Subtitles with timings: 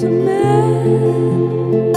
[0.00, 1.92] to man.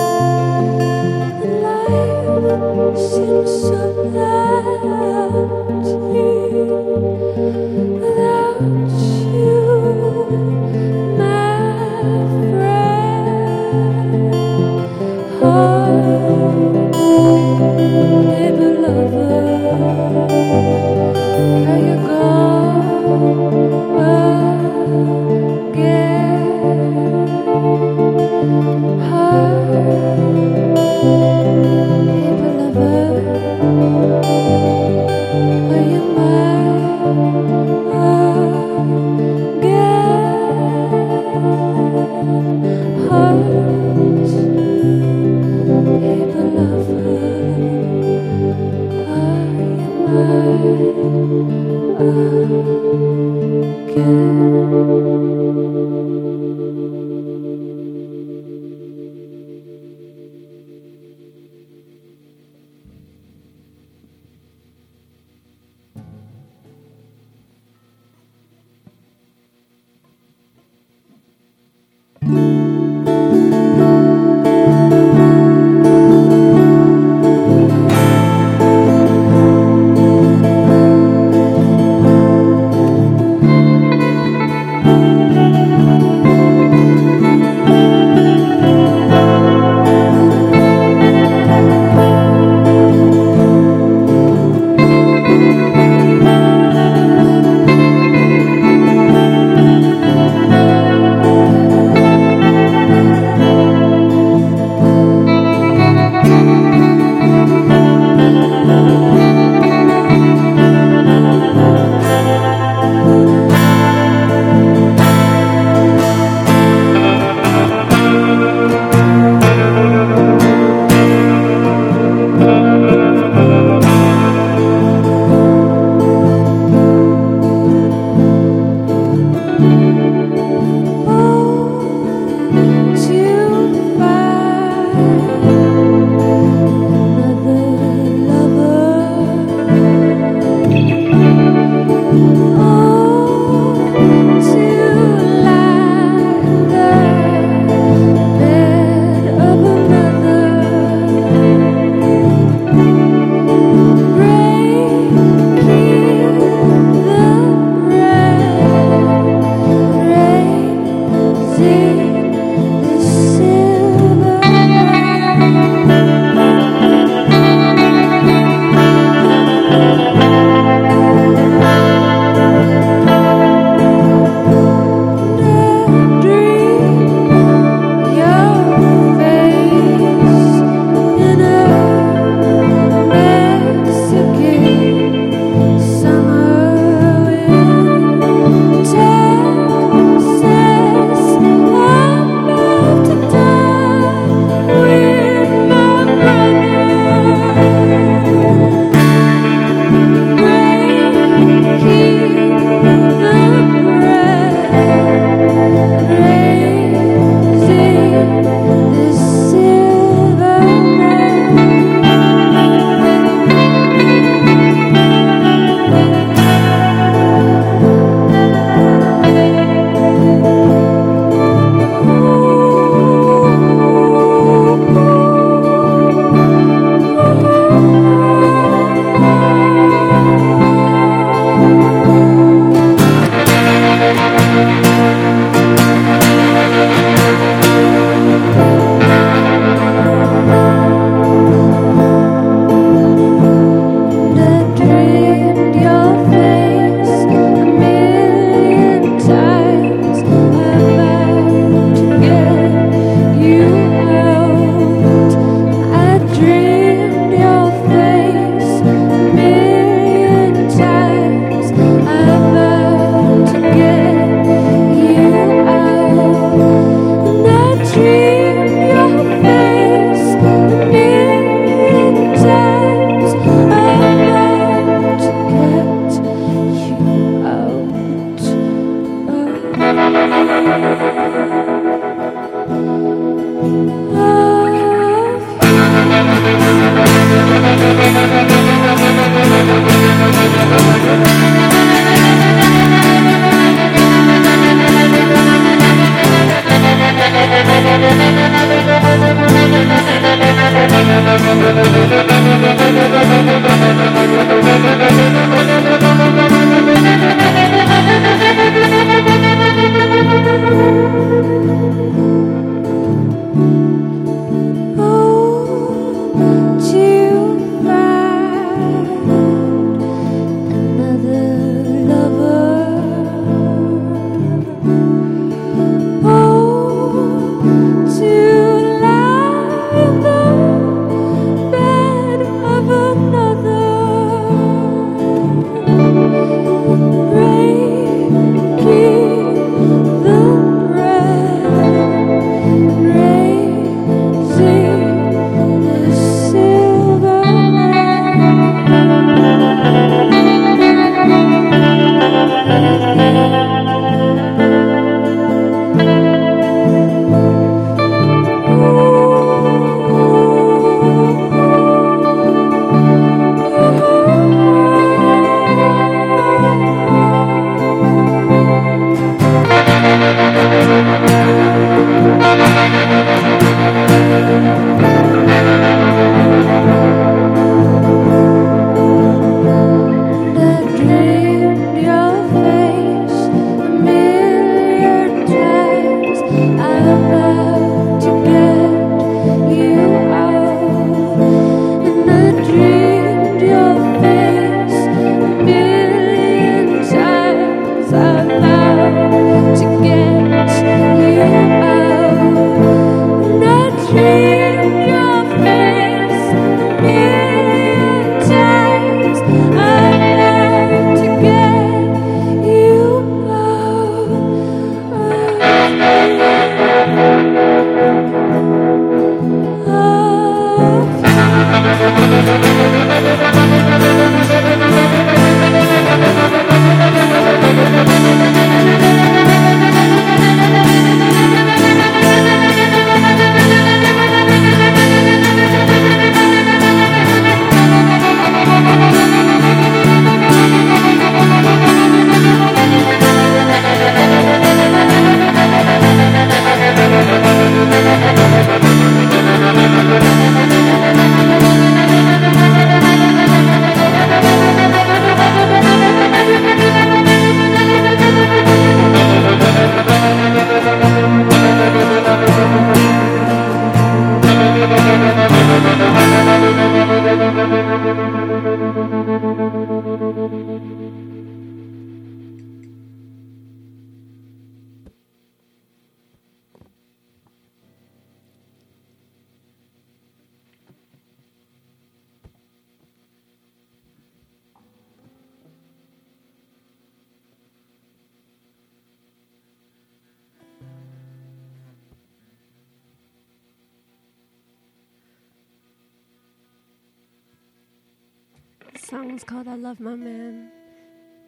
[499.04, 500.72] song is called I Love My Man.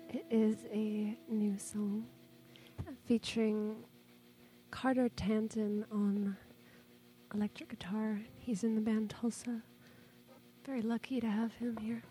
[0.10, 2.06] It is a new song
[3.06, 3.78] featuring
[4.72, 6.36] Carter Tanton on
[7.34, 8.20] electric guitar.
[8.38, 9.62] He's in the band Tulsa.
[10.66, 12.04] Very lucky to have him here.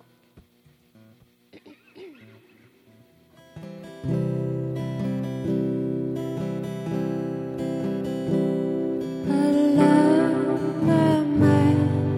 [9.28, 12.14] I love my man.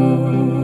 [0.00, 0.57] Oh.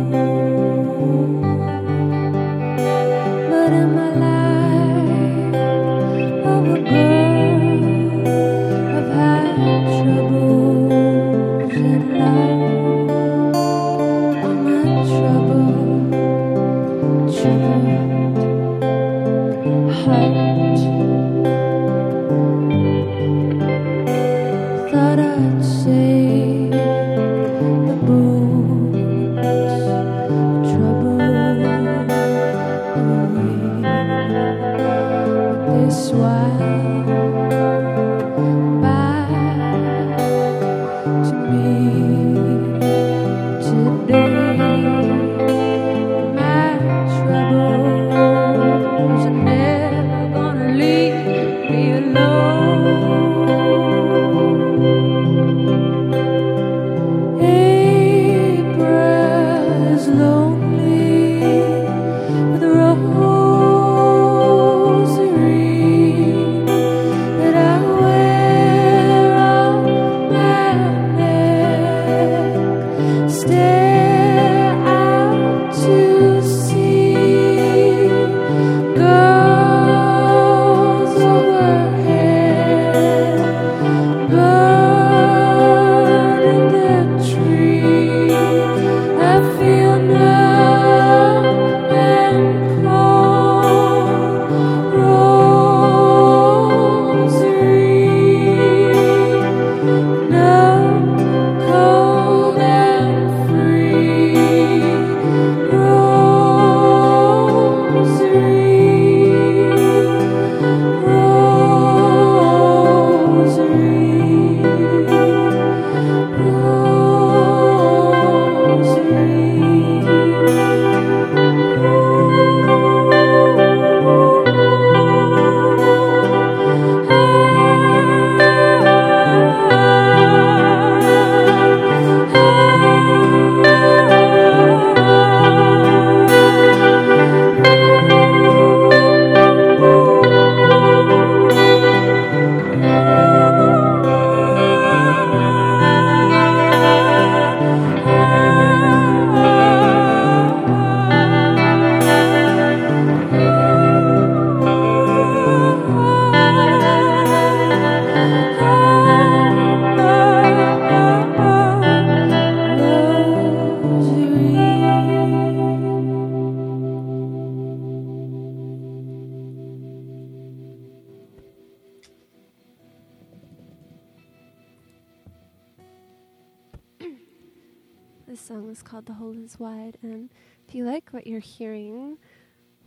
[179.64, 180.30] And
[180.68, 182.18] if you like what you're hearing,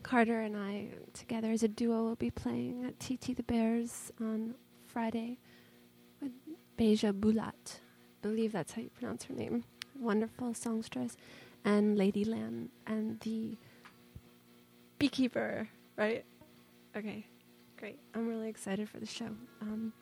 [0.04, 4.56] Carter and I together as a duo will be playing at TT the Bears on
[4.86, 5.40] Friday
[6.22, 6.32] with
[6.78, 7.80] Basia Bulat.
[7.80, 9.64] I believe that's how you pronounce her name.
[10.00, 11.18] Wonderful songstress.
[11.66, 13.58] And Lady Lamb and the
[15.00, 16.24] beekeeper, right?
[16.96, 17.26] Okay,
[17.78, 18.00] great.
[18.16, 19.30] I'm really excited for the show.
[19.62, 19.94] Um,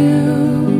[0.00, 0.79] you.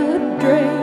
[0.00, 0.02] A
[0.40, 0.79] dream.